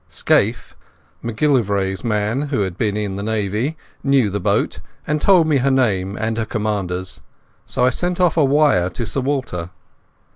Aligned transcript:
Scaife, 0.09 0.75
MacGillivray's 1.23 2.03
man, 2.03 2.49
who 2.49 2.61
had 2.61 2.75
been 2.75 2.97
in 2.97 3.17
the 3.17 3.21
Navy, 3.21 3.77
knew 4.03 4.31
the 4.31 4.39
boat, 4.39 4.79
and 5.05 5.21
told 5.21 5.45
me 5.45 5.57
her 5.57 5.69
name 5.69 6.17
and 6.17 6.39
her 6.39 6.45
commander's, 6.47 7.21
so 7.67 7.85
I 7.85 7.91
sent 7.91 8.19
off 8.19 8.35
a 8.35 8.43
wire 8.43 8.89
to 8.89 9.05
Sir 9.05 9.21
Walter. 9.21 9.69